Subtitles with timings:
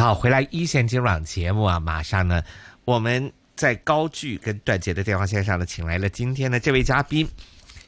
[0.00, 2.42] 好，回来一线金融网节目啊，马上呢，
[2.86, 7.28] 我们在高聚跟段杰的电话线上呢，请来了今天的这位嘉宾，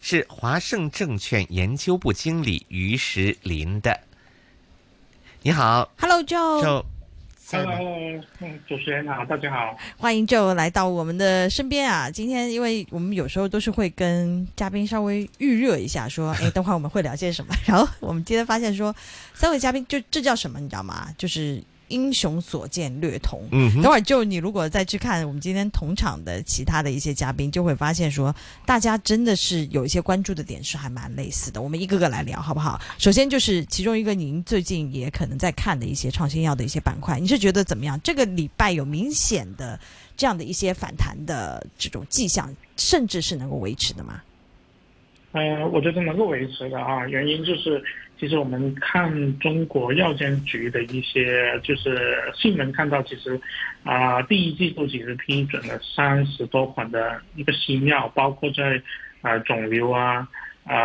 [0.03, 3.99] 是华盛证券研究部经理于石林的。
[5.41, 6.85] 你好，Hello Joe。
[7.51, 9.75] ，Joe，Hello，嗯，主持人好，大家好。
[9.97, 12.11] 欢迎 Joe 来到我们的身边啊！
[12.11, 17.55] 今天因为我们有时候都是会跟嘉宾稍微预热一下，说，哎，等会儿我们会聊些什么。
[17.65, 18.95] 然后我们今天发现说，
[19.33, 21.09] 三位嘉宾就这叫什么，你知道吗？
[21.17, 23.47] 就是英雄所见略同。
[23.53, 31.61] 嗯，等会儿就你如果再去看我们今天同场的其他的一些嘉宾，就会发现说，大家真的是有一些关注的点是还蛮类似的。
[31.61, 32.81] 我们一个个来聊好不好？
[32.99, 38.01] 首先就是其中一个您最近也可能在看的一些创新药的一些板块，你是觉得怎么样？
[38.03, 39.79] 这个礼拜有明显的
[40.17, 44.23] 这样的一些反弹的这种迹象，甚至是能够维持的吗？
[45.33, 47.83] 呃，我觉得能够维持的啊，原因就是，
[48.23, 53.41] 其实我们看中国药监局的一些就是新闻，看到其实
[53.83, 58.81] 啊、第一季度其实批准了三十多款的一个新药，包括在
[59.23, 60.29] 啊、肿瘤啊。
[60.65, 60.79] 啊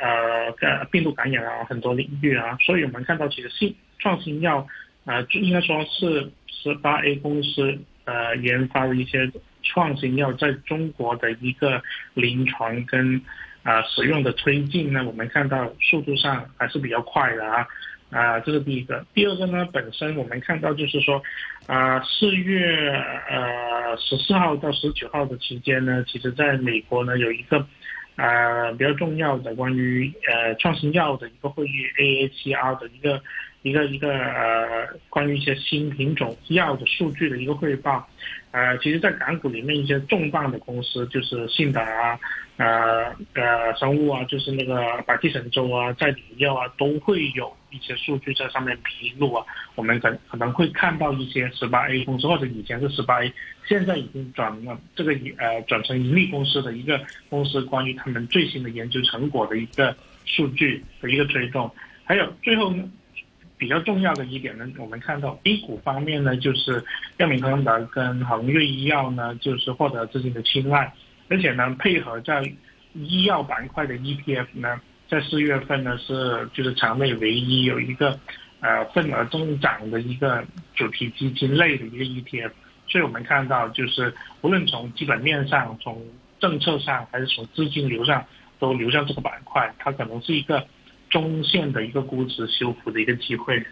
[0.00, 4.66] 呃呃病毒感染啊很多领域啊，所以我们看到其实新创新药
[5.04, 9.30] 呃就应该说是十八 A 公司呃研发的一些
[9.62, 11.82] 创新药在中国的一个
[12.14, 13.20] 临床跟
[13.62, 17.66] 啊、使用的推进呢，我们看到速度上还是比较快的啊。
[18.10, 19.04] 啊、这是第一个。
[19.12, 21.22] 第二个呢，本身我们看到就是说，
[21.66, 22.90] 啊、四月
[23.28, 27.58] 呃十四号到十九号的期间呢，其实在美国呢有一个
[28.16, 33.22] 啊比较重要的关于呃创新药的一个会议 AACR 的一个
[33.62, 38.08] 一个一个呃关于一些新品种药的数据的一个汇报。
[38.50, 42.18] 呃，其实，在港股里面一些重磅的公司，就是信达啊、
[42.56, 49.44] 呃呃生物啊，就是那个百济神州啊、在理药啊，都会有一些数据在上面披露啊。
[49.74, 53.30] 我们可可能会看到一些十八 A 公司，或者以前是十八 A，
[53.66, 56.98] 现在已经转了这个呃转成盈利公司的一个
[57.28, 61.70] 公司，关于他们最新的研究成果的一个数据的一个推动。
[62.02, 62.72] 还有最后，
[63.58, 66.82] 比较重要的一点呢，我们看到 A 股方面呢，就是
[67.16, 70.92] 药明康德跟恒瑞医药呢，就是获得资金的青睐，
[71.28, 72.42] 而且呢，配合在
[72.94, 78.18] 医药板块的 ETF 呢，在四月份呢是就是场内唯一有一个
[78.60, 82.52] 呃份额增长的一个主题基金类的一个 ETF，
[82.86, 86.00] 所以我们看到就是无论从基本面上、从
[86.38, 88.24] 政策上，还是从资金流上，
[88.58, 90.64] 都流向这个板块，它可能是一个
[91.10, 93.64] 中线的一个估值修复的一个机会。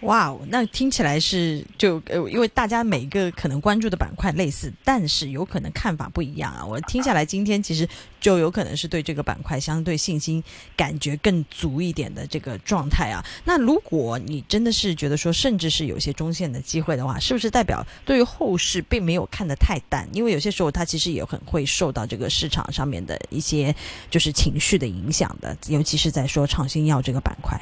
[0.00, 6.64] 哇哦，那听起来是就呃，因为大家每一个可能关注的板块类似，但是有可能看法不一样啊。
[6.64, 7.88] 我听下来，今天其实
[8.20, 10.44] 就有可能是对这个板块相对信心
[10.76, 13.24] 感觉更足一点的这个状态啊。
[13.44, 20.06] 那如果你真的是觉得说，甚至是有些中线的机会的话，是不是代表对于后市并没有看得太淡？
[20.12, 23.74] 因为有些时候它其实也很会受到这个市场上面的一些
[24.10, 27.58] 就是情绪的影响的，尤其是在说创新药这个板块。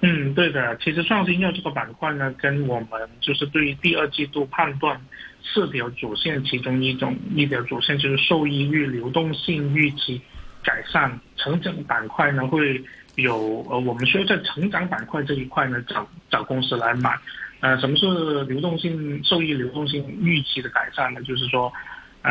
[0.00, 0.76] 嗯，对的。
[0.76, 5.00] 其实创新药这个板块呢，跟我们就是对于第二季度判断
[5.42, 10.20] 四条主线其中一种一条主线就是受益率、流动性预期
[10.62, 12.84] 改善，成长板块呢会
[13.14, 17.18] 有呃，我们说在成长板块这一块呢找找公司来买。
[17.60, 21.22] 呃，什么是流动性受益流动性预期的改善呢？
[21.22, 21.72] 就是说，
[22.20, 22.30] 呃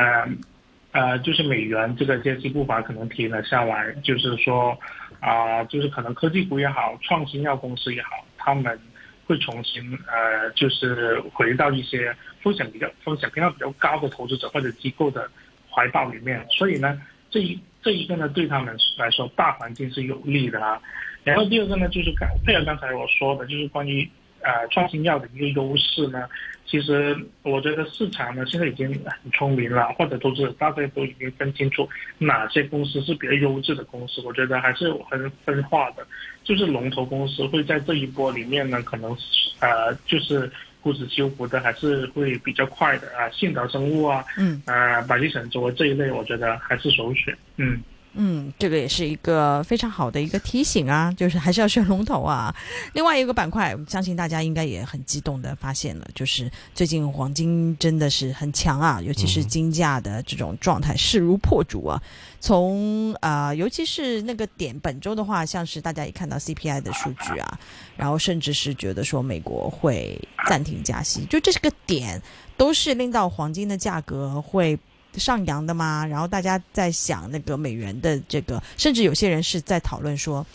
[0.91, 4.77] 呃，就是美元这个阶级步伐可能停了下来，就是说。
[5.25, 8.79] 啊、就是可能科技股也好，创新药公司也好，他们
[9.25, 15.27] 会重新呃，就是回到一些风险比较风险偏好比较高的投资者或者机构的
[15.71, 16.45] 怀抱里面。
[16.51, 17.01] 所以呢，
[17.31, 20.79] 这一这一个呢，对他们来说大环境是有利的啊。
[21.23, 24.07] 然后第二个呢，就是刚配合刚才我说的，就是关于
[24.45, 26.29] 呃创新药的一个优势呢。
[26.67, 31.87] 其实我觉得市场呢现在已经很聪明了，或者投资者大家都已经分清楚
[32.17, 34.19] 哪些公司是比较优质的公司。
[34.21, 36.05] 我觉得还是很分化的，
[36.43, 39.15] 就是龙头公司会在这一波里面呢，可能
[39.59, 40.51] 呃就是
[40.81, 47.37] 估值修复的还是会比较快的啊，信达生物啊，嗯，呃百济神州啊这一类，我觉得还是首选。
[47.57, 47.79] 嗯
[48.17, 52.55] 嗯，这个也是一个非常好的一个提醒啊，就是还是要选龙头啊。
[52.93, 62.01] 另外一个板块，相信大家应该也很激动的发现了，就是最近黄金真的是很强啊，尤其是金价的这种状态势如破竹啊。
[62.39, 67.59] 从啊、尤其是那个点，本周的话，像是大家也看到 CPI 的数据啊，
[67.97, 72.21] 然后甚至是觉得说美国会暂停加息，就这是个点，
[72.55, 74.77] 都是令到黄金的价格会
[75.17, 76.05] 上扬的吗？
[76.05, 80.45] 然后大家在想那个美元的这个，甚至有些人是在讨论说，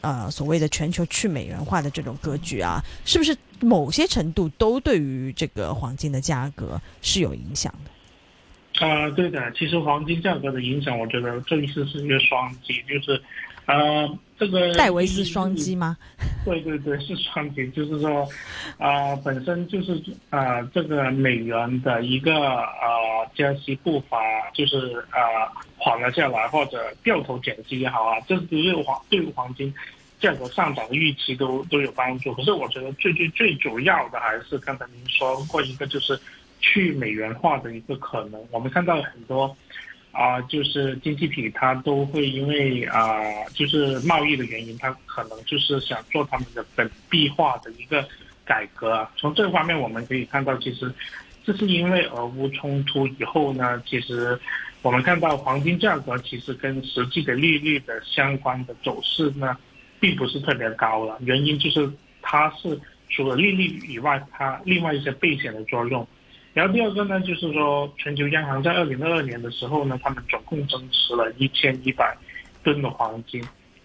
[0.00, 7.90] 呃，所谓的全球去美元化的这种格局啊，是不是某些程度都对于这个黄金的价格是有影响的？
[8.86, 13.20] 啊、对的，其实黄金价格的影响，我觉得这一次是一个双击，就是，
[13.66, 15.96] 呃，这个戴维斯双击吗？
[16.44, 18.26] 对对对，是双击，就是说，
[18.78, 20.00] 啊、本身就是
[20.30, 24.18] 啊、这个美元的一个呃加息步伐，
[24.54, 29.74] 就是啊缓了下来，或者掉头减息也好啊，这对黄对黄金
[30.20, 32.32] 价格上涨的预期都都有帮助。
[32.34, 36.18] 可是我觉得最最最主要的还是刚才您说过一个，就是
[36.60, 38.40] 去美元化的一个可能。
[38.52, 39.54] 我们看到很多。
[40.10, 43.20] 啊、就是经济体它都会因为啊、
[43.54, 48.04] 就是贸易的原因，它可能就是想做他们的本币化的一个
[48.44, 49.06] 改革。
[49.16, 50.92] 从这方面我们可以看到，其实
[51.44, 54.38] 这是因为俄乌冲突以后呢，其实
[54.82, 59.56] 我们看到黄金价格其实跟实际的利率的相关的走势呢，
[60.00, 61.16] 并不是特别高了。
[61.20, 61.88] 原因就是
[62.22, 66.04] 它是除了利率以外，它另外一些避险的作用。
[66.58, 72.18] 然后第二个呢，就是说全球央行在二零二二年的时候呢，他们总共增持了一千一百
[72.64, 73.40] 吨的黄金，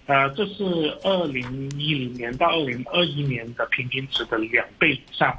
[0.08, 0.64] 呃，这是
[1.04, 5.30] 二零一零年到二零二一年的平均值的两倍以上，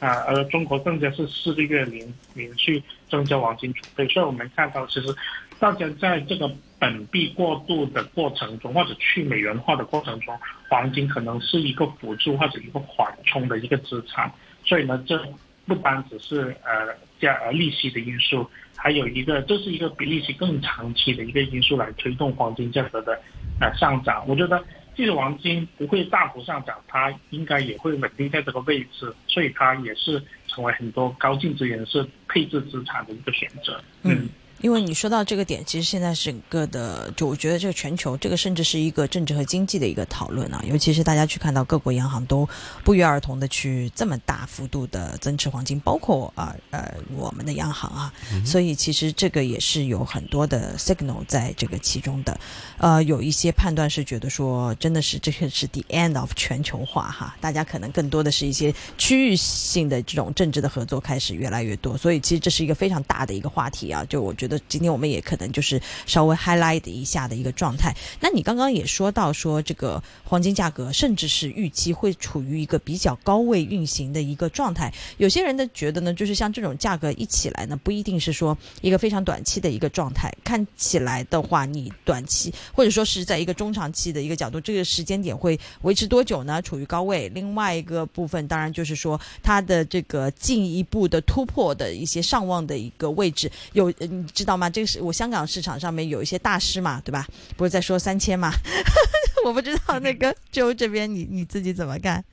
[0.00, 5.14] 啊、而中国更加是四个月连连续增加黄金储备，所以我们看到其实
[5.60, 6.50] 大家在这个
[6.80, 10.36] 本币过渡的过程中，或者去美元化的过程中，
[10.68, 14.28] 黄金可能是一个辅助或者一个缓冲的一个资产，
[14.64, 15.22] 所以呢，这
[15.70, 18.44] 不单只是呃加呃利息的因素，
[18.76, 23.16] 还有一个这是一个比利息更长期的一个因素来推动黄金价格的
[23.60, 24.24] 呃上涨。
[24.26, 24.60] 我觉得
[24.96, 33.80] 即使黄金不会大幅上涨，它应该也会稳定在这个位置，所以它也是成为很多高净值人士配置资产的一个选择。
[34.02, 34.28] 嗯
[34.60, 40.62] 因为你说到这个点，其实现在整个的，就我觉得这个全球，这个甚至是一个政治和经济的一个讨论啊。
[40.66, 42.48] 尤其是大家去看到各国央行都
[42.84, 48.12] 不约而同的去这么大幅度的增持黄金，包括啊呃我们的央行啊，
[48.44, 52.38] 所以其实这个也是有很多的 signal 在这个其中的。
[52.76, 64.04] 呃，有一些判断是觉得说，真的是这个是 the end of 全球化哈，大家可能更多的是一些区域性的这种政治的合作开始越来越多，所以其实这是一个非常大的一个话题啊。
[64.08, 67.94] 就我觉得今天我们也可能就是稍微 highlight 一下的一个状态。
[68.20, 74.92] 那你刚刚也说到说这个黄金价格，甚至是预期会处于一个比较高位运行的一个状态。
[75.18, 80.32] 有些人的觉得呢，就是像这种价格一起来呢，不一定是说一个非常短期的一个状态。
[80.44, 86.60] 看起来的话，你短期或者说是在一个中长期的一个角度，这个时间点会维持多久呢？
[86.62, 87.28] 处于高位。
[87.34, 94.70] 另外一个部分，当然就是说它的这个进一步的突破的一些上望的一个位置，有嗯知道吗？
[94.70, 97.26] 这个是我香港市场上面有一些大师嘛，对吧？
[97.58, 98.50] 不是在说三千嘛？
[99.44, 102.24] 我不知道那个 周这边你你自己怎么看？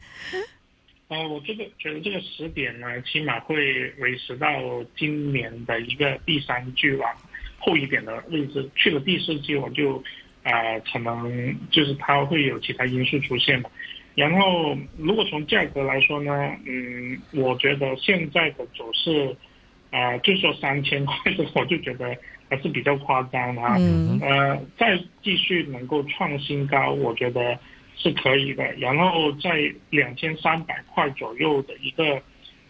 [1.09, 4.47] 呃，我这个觉得这个时点呢，起码会维持到
[4.97, 7.09] 今年的一个第三季往
[7.59, 8.69] 后一点的位置。
[8.75, 10.01] 去了第四季，我就
[10.43, 13.69] 呃可能就是它会有其他因素出现嘛。
[14.15, 16.31] 然后，如果从价格来说呢，
[16.65, 19.35] 嗯，我觉得现在的走势，
[19.97, 22.15] 啊、就说三千块的，我就觉得
[22.49, 23.75] 还是比较夸张的啊。
[23.79, 27.57] 嗯呃，再继续能够创新高，我觉得
[27.95, 28.63] 是可以的。
[28.73, 32.21] 然后在两千三百块左右的一个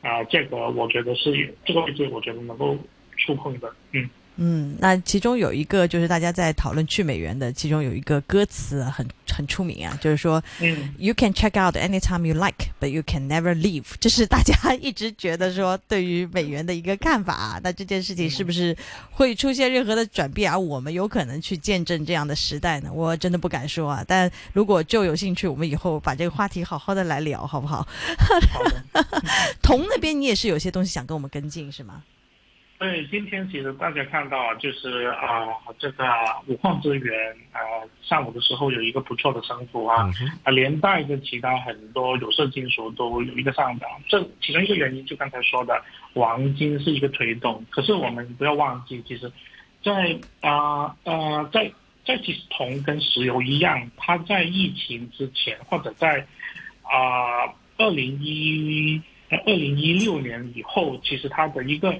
[0.01, 2.77] 啊、价格，我觉得是这个位置，我觉得能够
[3.17, 3.69] 触碰的。
[3.91, 13.85] 嗯，嗯，那其中有一个就是大家在讨论去美元的，其中有一个歌词很很出名啊，就是说嗯 You can check out anytime you like, but you can never leave。
[13.99, 17.61] 这是大家一直觉得说对于美元的一个看法、啊。
[17.63, 18.75] 那这件事情是不是
[19.11, 22.91] 会出现任何的转变，而我们有可能去见证这样的时代呢？
[22.93, 24.03] 我真的不敢说啊。
[24.07, 27.87] 但如果就有兴趣，我们以后把这个话题好好的来聊，好不好？
[28.19, 29.07] 好的。
[29.63, 32.03] 铜那边你也是有些东西想跟我们跟进，是吗？
[32.79, 35.47] 对，今天其实大家看到啊，就是啊、
[35.79, 36.05] 这个
[36.45, 37.57] 五矿资源啊、
[38.03, 40.07] 上午的时候有一个不错的升幅啊，
[40.43, 43.89] 啊，连带着其他很多有色金属都有一个上涨。
[44.07, 47.65] 这其中一个原因就刚才说的，黄金是一个推动。
[47.71, 49.31] 可是我们不要忘记，其实
[49.83, 51.71] 在啊呃在
[52.05, 56.23] 在其实铜跟石油一样，它在疫情之前或者在
[56.83, 61.91] 啊二零一二零一六年以后，其实它的一个。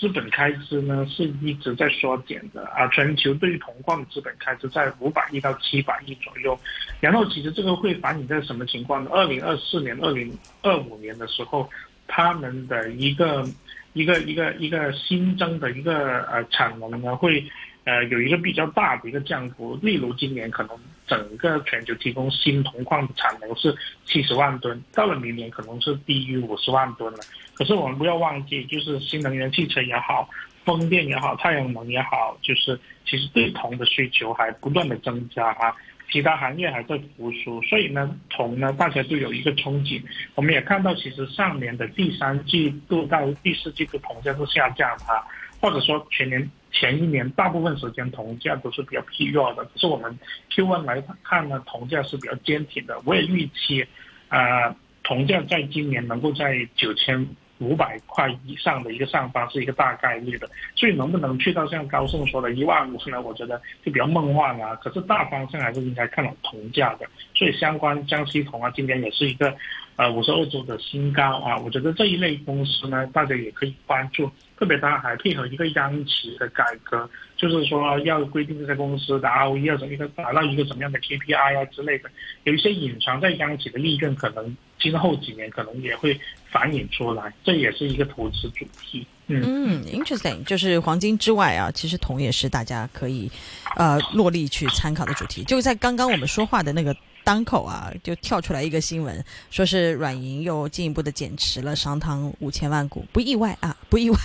[0.00, 6.58] 资本开支呢是一直在缩减的啊，全球对于铜矿的资本开支在五百亿到七百亿左右，
[7.00, 9.10] 然后其实这个会反映在什么情况呢？
[9.12, 11.68] 二零二四年、二零二五年的时候，
[12.08, 13.46] 他们的一个
[13.92, 17.44] 一个一个一个新增的一个呃产能呢会。
[17.84, 20.78] 呃，有一个比较大的一个降幅，例如今年可能
[21.10, 23.74] 整个全球提供新铜矿的产能是
[24.04, 27.18] 七十万吨，到了明年可能是低于五十万吨了。
[27.54, 30.30] 可是我们不要忘记，就是新能源汽车也好，
[30.64, 35.74] 风电也好，太阳能也好，就是其实对铜的需求还不断的增加啊，
[36.12, 40.00] 其他行业还在复苏，所以呢，铜呢大家都有一个憧憬。
[40.36, 45.26] 我们也看到，其实上年的第三季度到第四季度铜价是下降啊，
[45.60, 46.48] 或者说全年。
[46.72, 50.18] 前一年大部分时间铜价都是比较疲弱的，可是我们
[50.50, 53.00] Q1 来看呢，铜价是比较坚挺的。
[53.04, 53.84] 我也预期，
[54.28, 57.26] 呃，铜价在今年能够在九千
[57.58, 60.48] 五百块以上的一个上方是一个大概率的。
[60.76, 63.20] 所以能不能去到像高盛说的一万五呢？
[63.20, 64.76] 我觉得就比较梦幻了。
[64.76, 67.06] 可是大方向还是应该看好铜价的。
[67.34, 69.54] 所以相关江西铜啊，今年也是一个
[69.96, 71.58] 呃五十二周的新高啊。
[71.58, 74.30] 我觉得这一类公司呢，大家也可以关注。
[74.60, 82.10] 特别它还配合一个央企的改革，就是说要规定这些公司的 ROE 要怎么一个达到一个什么样的 KPI 啊之类的，
[82.44, 89.06] 有一些隐藏在央企的利润，可能今后几年可能也会反映出来，这也是一个投资主题。
[89.28, 93.30] 嗯，interesting，就是黄金之外啊，其实铜也是大家可以
[93.76, 95.42] 呃落力去参考的主题。
[95.44, 96.94] 就在刚刚我们说话的那个。
[97.22, 104.16] 当口啊，就跳出来一个新闻，说是软银又进一步的减持了商汤五千万股，不意外啊，不意外。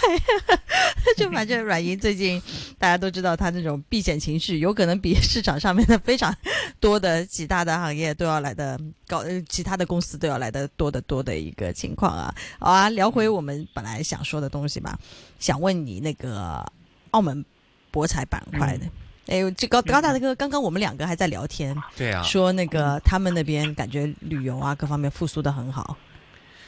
[1.17, 2.41] 就反正软银最近
[2.79, 6.35] 大家都知道，它那种避险情绪有可能比市场上面的非常
[6.79, 12.33] 多的其他的行业都要来的高，其他的公司都要来的多得多的一个情况啊。
[12.59, 14.97] 好啊，聊回我们本来想说的东西吧，
[15.39, 16.65] 想问你那个
[17.11, 17.45] 澳门
[17.91, 18.85] 博彩板块的。
[19.27, 25.97] 哎，这高高大的哥，刚刚我们两个还在聊天，对啊，说那个他们那边感觉旅游啊各方面复苏的很好。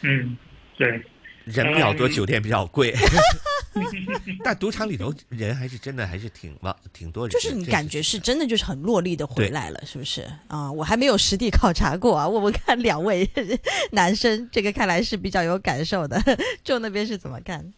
[0.02, 0.38] 嗯，
[0.78, 0.88] 对，
[1.46, 2.96] 人比较多，酒店比较贵，
[4.44, 7.32] 但赌场里头人还是真的还是挺旺，挺多人。
[7.32, 10.72] 就是你感觉是真的就是很落力的回来了，是不是啊？
[10.72, 13.30] 我还没有实地考察过啊，我们看两位
[13.92, 16.20] 男生，这个看来是比较有感受的，
[16.64, 17.72] 就那边是怎么看？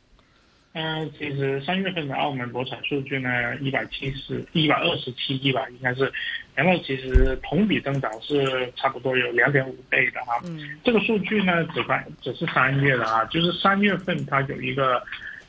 [0.73, 6.11] 嗯，其实三月份的澳门博彩数据呢，一百七十、一百二十七亿吧，应该是，
[6.53, 10.39] 然后其实同比增长是差不多有两点五倍的哈。
[10.45, 15.01] 嗯，这个数据呢，只关只是三月的啊，就是三月份它有一个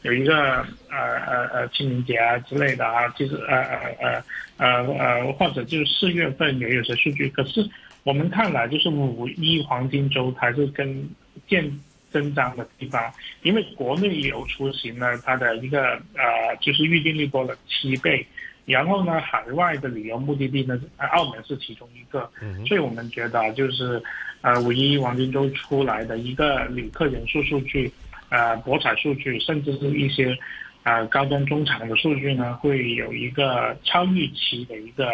[0.02, 4.24] 有一个呃呃呃清明节啊之类的啊，其实呃呃呃
[4.56, 7.68] 呃呃或者就是四月份也有些数据，可是
[8.04, 11.06] 我们看来就是五一黄金周还是跟
[11.46, 11.70] 见。
[12.10, 13.12] 增长的地方，
[13.42, 18.26] 因为国内游出行呢，它的一个呃就是预订率多了七倍，
[18.66, 22.30] 然后呢，海外的旅游目的地呢，澳门是其中一个，
[22.66, 24.02] 所以我们觉得就是
[24.42, 27.90] 呃五一黄金周出来的一个旅客人数数据，
[28.28, 30.36] 呃博彩数据，甚至是一些
[30.82, 35.08] 呃高端中产的数据呢，会有一个超预期的一个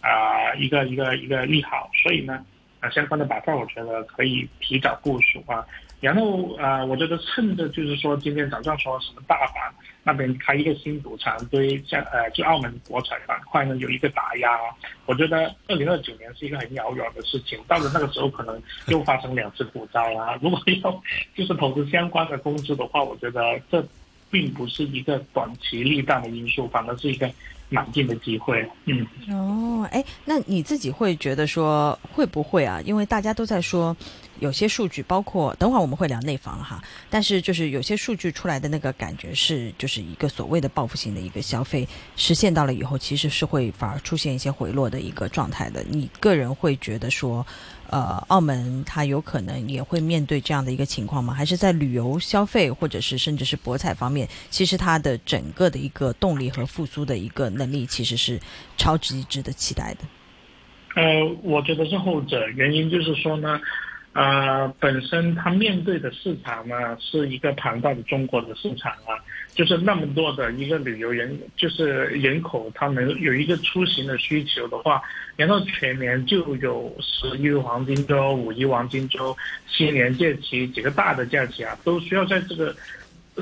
[0.00, 2.44] 啊一个一个一个利好，所以呢，
[2.80, 5.64] 啊相关的板块我觉得可以提早部署啊。
[6.00, 9.72] 然后啊，我觉得趁着就是说今天早上说什么大阪
[10.02, 14.58] 那边开一个新赌场，对像呃就澳门博彩板块呢有一个打压，
[15.06, 20.38] 我觉得二零二九年是一个很遥远的事情，到了那个时候可能又发生两次股灾啊。
[20.42, 21.02] 如果要
[21.34, 23.82] 就是投资相关的公司的话，我觉得这
[24.30, 27.30] 并不是一个短期利淡的因素，反而是一个。
[27.68, 32.80] 满进的机会，嗯，哦，哎，那你自己会觉得说会不会啊？
[32.84, 33.96] 因为大家都在说，
[34.40, 45.82] 有些数据，包括等会儿我们会聊内房哈，但是就是有些数据出来的那个感觉是，就是一个所谓的报复性的一个消费实现到了以后，其实是会反而出现一些回落的一个状态的。
[45.88, 47.46] 你个人会觉得说？
[47.88, 51.32] 呃，澳门它有可能也会面对这样的一个情况吗？
[51.32, 58.40] 还是在旅游消费或者是甚至是博彩方面，其实它的整个的一个动力和复苏的一个能力，其实是
[58.76, 60.00] 超级值得期待的。
[61.00, 63.60] 呃，我觉得是后者，原因就是说呢。
[64.16, 69.12] 呃，本身它面对的市场呢，是一个庞大的中国的市场啊，
[69.54, 75.02] 就是那么多的一个旅游人，就是人口，他们有一个出行的需求的话，
[75.36, 79.36] 然后全年就有十一黄金周、五一黄金周、
[79.68, 82.74] 新年假期几个大的假期啊，都需要在这个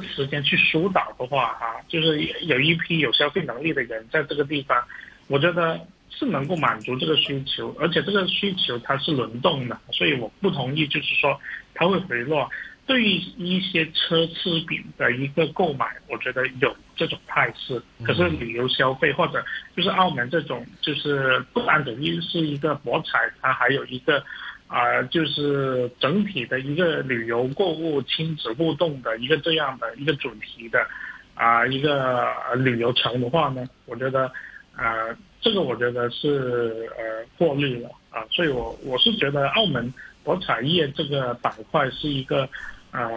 [0.02, 4.82] 时间去疏导的话，哈，就是有一批有消费能力的人在这个地方，
[5.28, 5.78] 我觉得。
[6.16, 11.38] 是能够满足这个需求，而且这个需求它是轮动的，所以我不同意就是说
[11.74, 12.48] 它会回落。
[12.86, 17.82] 对于一些奢侈品的一个购买，我觉得有这种态势。
[18.04, 19.42] 可是旅游消费或者
[19.74, 24.22] 就是澳门这种，就是不单只是一个博彩，它还有一个
[24.66, 30.86] 啊，就是整体的一个旅游购物、亲子互动的一个这样的一个主题的
[31.34, 34.30] 啊一个旅游城的话呢，我觉得
[34.76, 39.92] 呃这个我觉得是呃过滤了啊，所以我我是觉得澳门
[40.24, 42.48] 博彩业这个板块是一个。
[42.96, 43.10] 呃，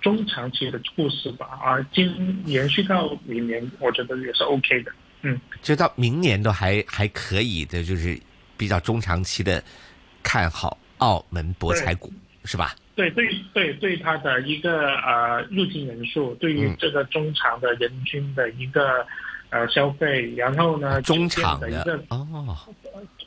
[0.00, 8.18] 中长期的故事吧，啊，今延续到明年，我觉得也是 OK 的，嗯，就到明年都还还可以的，就是
[8.56, 9.62] 比较中长期的
[10.22, 12.10] 看好澳门博彩股，
[12.46, 12.74] 是吧？
[12.94, 19.06] 对对对，对它的一个呃入境人数，对于这个中长的人均的一个
[19.50, 22.56] 呃消费，然后呢，中场的一个哦，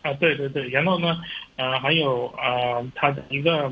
[0.02, 1.22] 啊，对对对，然后呢，
[1.56, 3.72] 呃，还有呃它的一个。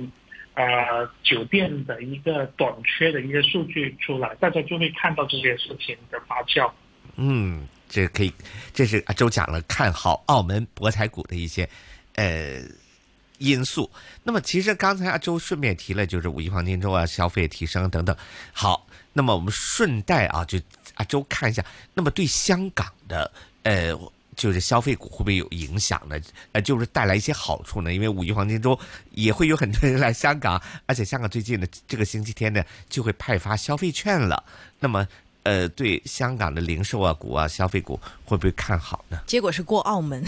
[0.59, 6.67] 呃，酒店的一个短缺的一个数据出来，大家就会看到这些事情的发酵。
[7.15, 8.33] 嗯，这可以，
[8.73, 11.69] 这是阿周讲了看好澳门博彩股的一些
[12.15, 12.59] 呃
[13.37, 13.89] 因素。
[14.23, 18.15] 那么，其实刚才阿周顺便提了，就是五一黄金周啊，消费提升等等。
[18.51, 20.59] 好，那么我们顺带啊，就
[20.95, 21.63] 阿周看一下，
[21.93, 23.31] 那么对香港的
[23.63, 23.97] 呃。
[24.37, 26.15] 就是消费股会不会有影响呢？
[26.51, 27.91] 呃，就是带来一些好处呢？
[27.91, 28.79] 因为五一黄金周
[29.09, 34.43] 也会有很多人来香港，而且香港最近的这个星期天呢就会派发消费券了。
[34.79, 35.07] 那么，
[35.41, 39.19] 呃，对香港的零售啊股啊消费股会不会看好呢？
[39.25, 40.23] 结果是过澳门。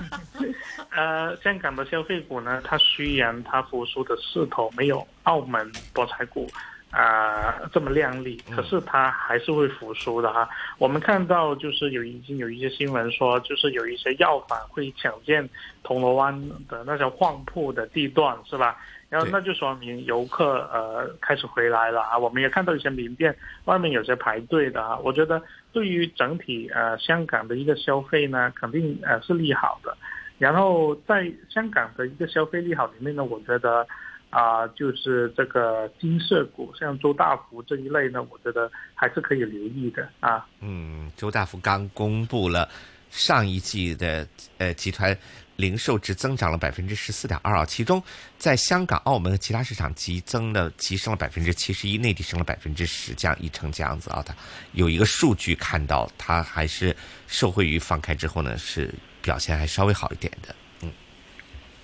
[0.90, 6.48] 呃，香港的消费股呢，它虽然它复苏的势头没有澳门博彩股。
[6.92, 10.46] 啊，这么亮丽，可是它还是会复苏的哈。
[10.76, 15.48] 我们看到就是有已经有一些新闻说，就是有一些药房会抢建
[15.82, 18.76] 铜锣湾的那些旺铺的地段，是吧？
[19.08, 22.18] 然后那就说明游客呃开始回来了啊。
[22.18, 23.34] 我们也看到一些名店
[23.64, 24.98] 外面有些排队的啊。
[24.98, 29.96] 我觉得对于整体呃香港的一个消费呢，肯定呃是利好的。
[30.38, 33.86] 然后在香港的一个消费利好里面呢，我觉得。
[34.32, 40.48] 啊，就是这个金色股，像周大福这一类呢，我觉得还是可以留意的啊。
[40.60, 42.66] 嗯，周大福刚公布了
[43.10, 45.14] 上一季的呃集团
[45.56, 48.02] 零售值增长了百分之十四点二啊，其中
[48.38, 54.22] 在香港、澳门和其他市场急增的急升了百分之七十一，内地升了百分之十，这样一成这样子啊。
[54.26, 54.34] 它
[54.72, 60.54] 有一个数据看到，它还是受惠于放开之后呢，是表现还稍微好一点的。
[60.80, 60.92] 嗯，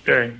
[0.05, 0.33] 对。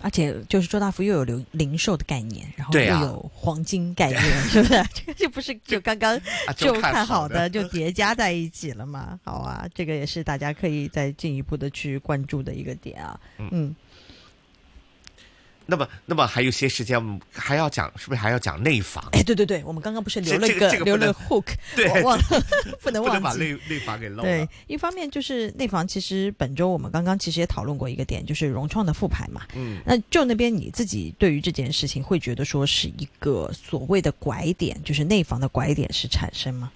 [0.00, 4.84] 而且就是周大福又有零零售的概念，然后又有黄金概念， 是不是？
[4.94, 6.20] 这个就不是就刚刚
[6.56, 9.18] 就看好的就叠加在一起了嘛？
[9.24, 13.20] 好啊，这个也是大家可以再进一步的去关注的一个点啊。
[13.38, 13.74] 嗯。
[15.70, 19.04] 那么，那么还有些时间，还要讲，是不是还要讲内房？
[19.12, 21.44] 哎，对对对，我们刚刚不是留了一个留了 hook，
[21.76, 22.24] 对，忘了
[22.80, 24.22] 不能忘记把内内房给漏了。
[24.22, 29.42] 对，一方面就是内房，其实本周我们刚刚其实也讨论过一个点，就是融创的复牌嘛。
[29.54, 36.72] 嗯，那就那边你自己对于这件事情会觉得说是一个所谓的拐点，就是内房的拐点是产生吗？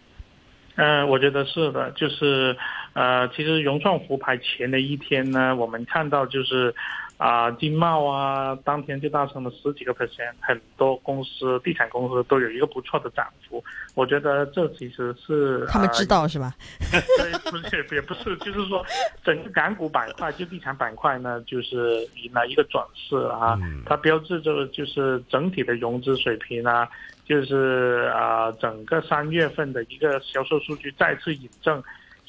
[0.74, 2.56] 嗯，我觉得是的，就是
[2.94, 6.74] 呃，其实融创复牌前的一天呢，我们看到就是。
[7.18, 13.62] 啊，金茂啊，当天就大升了十几个 percent，很多公司、地产公司都有一个不错的涨幅。
[13.94, 16.52] 我觉得这其实是他们知道是吧？
[16.90, 18.84] 对，不是也不是，就是说
[19.22, 23.56] 整个港股板块，就地产板块呢，就是迎来一个转势啊。
[23.86, 26.88] 它标志着就是整体的融资水平啊，
[27.24, 31.80] 就是啊，整个三月份的一个销售数据再次引证。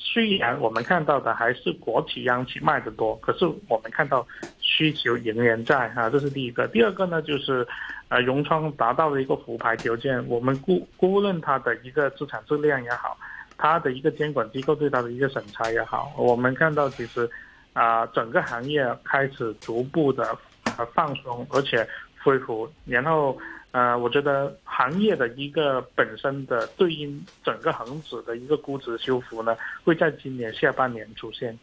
[0.06, 4.28] 虽然我们看到的还是国企央企卖的多，可是我们看到
[4.60, 6.68] 需求仍然在哈，这是第一个。
[6.68, 7.66] 第二个呢，就是
[8.10, 13.18] 呃，融创达到了一个复牌条件，我们估估论它的一个资产质量也好，
[13.58, 17.28] 它的一个监管机构对它的一个审查也好，我们看到其实
[17.72, 20.38] 啊，整个行业开始逐步的
[20.78, 21.88] 呃放松，而且
[22.24, 23.38] 恢复，然后。
[23.74, 31.58] 呃，我觉得行业的一个本身的对应整个恒指的一个估值修复呢，会在今年下半年出现。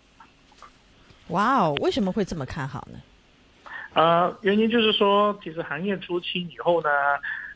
[1.29, 2.99] 哇哦，为什么会这么看好呢？
[3.93, 6.91] 呃，原因就是说，其实行业初期以后呢，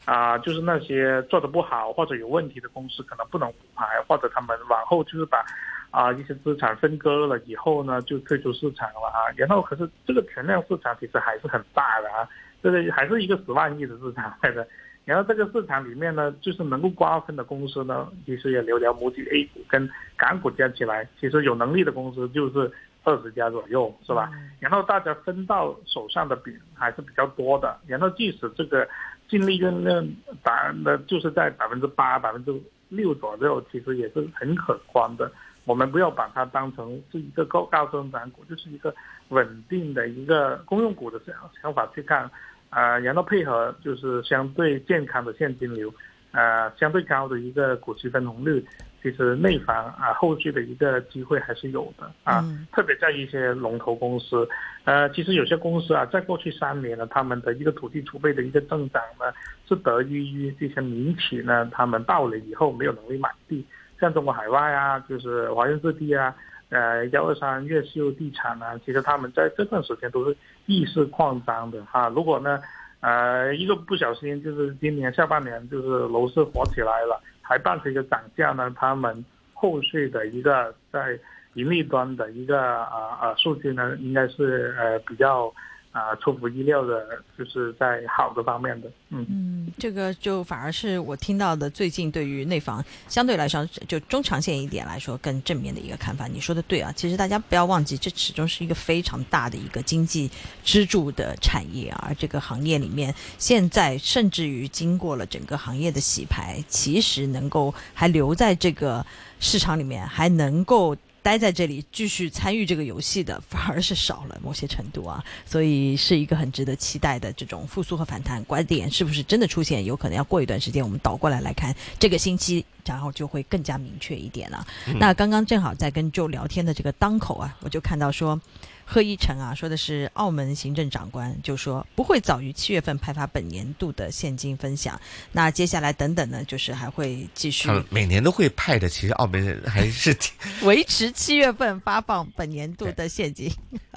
[0.05, 5.45] 啊，就是那些做的不好或者有问题的公司可能不能复牌，或者他们往后就是把
[5.91, 9.27] 啊一些资产分割了以后呢，就退出市场了啊。
[9.37, 12.29] 然后可是这个存量市场其实还是很大的啊。
[12.65, 14.67] 这个还是一个十万亿的市场来的。
[15.05, 22.73] 然后这个市场里面呢，就是能够瓜分的公司呢，其实也寥寥无几，A 股跟港股加起来，其实有能力的公司就是
[23.03, 24.31] 二十家左右，是吧？
[24.61, 27.79] 然后大家分到手上的饼还是比较多的。
[27.87, 28.89] 然后即使这个
[29.29, 30.03] 净利润呢，
[30.43, 35.31] 达的就是在百分之八、百分之六左右，其实也是很可观的。
[35.67, 38.95] 我们不要把它当成是一个高高增长股，就是一个
[39.29, 42.31] 稳定的一个公用股的想想法去看。
[42.75, 45.95] 啊，然后配合就是相对健康的现金流，
[46.33, 48.65] 呃，相对高的一个股息分红率，
[49.01, 54.49] 其实内房啊后续的一个机会还是有的啊，特别在一些龙头公司，
[54.85, 59.33] 呃，其实有些公司啊，在过去三年呢，他们的一个土地储备的一个增长呢，
[59.69, 63.65] 是得益于这些民企呢，他们到了以后没有能力买地，
[64.01, 66.35] 像中国海外啊，就是华润置地啊。
[66.71, 72.09] 呃，幺二三越秀地产呢，其实他们在这段时间都是逆势扩张的哈。
[72.09, 72.61] 如果呢，
[73.01, 81.19] 呃，一个不小心，就是今年下半年就是楼市火起来了，还伴随着涨价呢，他们后续的一个在
[81.55, 85.53] 盈利端的一个啊啊数据呢，应该是呃比较。
[85.95, 87.07] 啊，出乎意料的，
[87.39, 96.27] 就是在好的方面的，嗯嗯，这个就反而是我听到的最近对于内房相对来说，就中长线一点来说更正面的一个看法。
[96.27, 100.29] 你说的对啊，其实大家不要忘记，这始终是一个非常大的一个经济
[100.65, 102.07] 支柱的产业啊。
[102.09, 109.07] 而这个行业里面，现在甚至于经过了整个行业的洗牌，其实能够还留在这个
[109.39, 110.97] 市场里面，还能够。
[111.25, 118.45] 待在这里继续参与这个游戏的反而是少了某些程度啊，所以是一个很值得期待的这种复苏和反弹。
[118.45, 119.83] 拐点是不是真的出现？
[119.83, 124.67] 有可能要过一段时间，我们倒过来来看这个星期，然后就会更加明确一点了。
[125.01, 128.39] 那刚刚正好在跟 Joe 聊天的这个当口啊，我就看到说。
[128.87, 135.01] 贺一成啊，说的是澳门行政长官就说不会早于七月份派发本年度的现金分享。
[135.33, 137.69] 那接下来等等呢，就是还会继续。
[137.89, 140.33] 每年都会派的，其实澳门人还是挺
[140.67, 143.51] 维持七月份发放本年度的现金。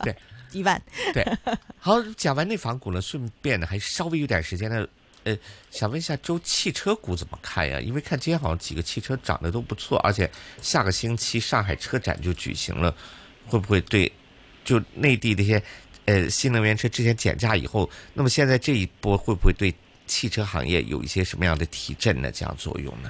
[0.03, 0.15] 对，
[0.53, 0.81] 一万。
[1.13, 1.25] 对，
[1.79, 4.87] 好，讲完内房股呢，顺便呢还稍微有点时间呢，
[5.25, 5.37] 呃，
[5.69, 7.81] 想问一下周汽车股怎么看呀？
[7.81, 10.29] 因为看今天好像几个汽车涨得都不错，而且
[10.61, 12.95] 下个星期上海车展就举行了，
[13.45, 14.09] 会不会对？
[14.67, 15.63] 就内地这些，
[16.07, 19.73] 呃，新能源车之前减价以后，那么现在这一波会不会对
[20.05, 23.09] 汽车行业有一些什么样的提振呢这样作用呢？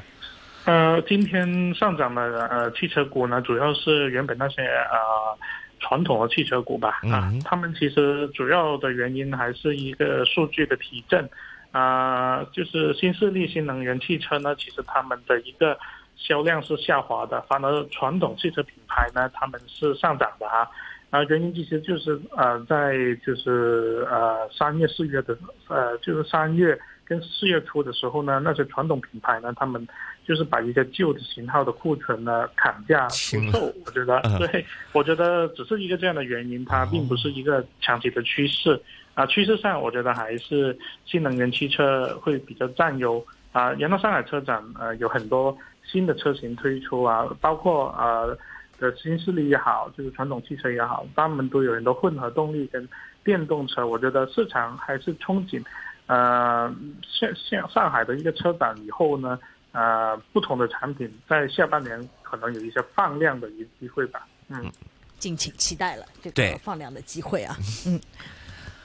[0.66, 5.36] 呃，今天上涨的呃汽车股呢，主要是原本那些呃
[5.80, 11.28] 传统的汽车股吧，啊，他们其实主要的原因还是一个数据的提振，
[11.72, 15.76] 啊，就是新势力新能源汽车呢，其实他们的一个
[16.18, 20.68] 销量是下滑的，反而传统汽车品牌呢，他们是上涨的啊。
[21.10, 22.94] 啊，原因其实就是呃，在
[23.26, 25.38] 就是呃三月四月的
[25.70, 29.88] 呃，就是三月跟四月初的时候呢，那些传统品牌呢，他们
[30.26, 33.74] 就是把一些旧的型号的库存呢砍价出售。
[33.86, 38.78] 我觉得， 对，我觉得只是一个这样的原因，它并不是一个长期的趋势。
[39.14, 43.26] 啊，趋势上我觉得还是新能源汽车会比较占优。
[43.54, 48.38] 啊，然后上海车展呃有很多新的车型推出啊，包括呃。
[48.80, 52.88] 的新势力也好，就是传统汽车也好，他们都有很多混合动力跟
[53.24, 53.86] 电动车。
[53.86, 55.64] 我觉得市场还是憧憬，
[56.06, 59.40] 呃，像像上海的一个车展以后呢，
[59.72, 64.28] 呃，不同的产品在下半年可能有一些放量的一个机会吧。
[64.50, 64.72] 嗯，
[65.20, 67.58] 敬请期待了这个放量的机会啊。
[67.86, 68.00] 嗯，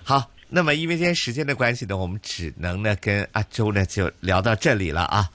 [0.02, 5.28] 好，那么因为今天时间的关系呢，我们只能呢跟阿周呢就聊到这里了啊。